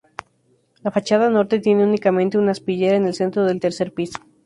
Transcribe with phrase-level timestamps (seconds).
[0.81, 4.17] La fachada Norte tiene únicamente una aspillera en el centro del tercer piso.